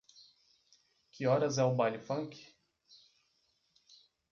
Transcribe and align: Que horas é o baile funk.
Que 1.11 1.27
horas 1.27 1.59
é 1.59 1.63
o 1.63 1.75
baile 1.75 1.99
funk. 1.99 2.33